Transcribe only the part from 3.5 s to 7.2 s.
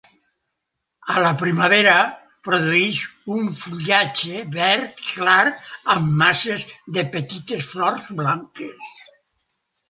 fullatge verd clar amb masses de